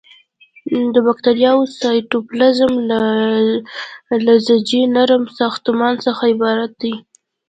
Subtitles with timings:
[0.93, 2.99] د باکتریاوو سایتوپلازم له
[4.25, 6.93] لزجي نرم ساختمان څخه عبارت دی.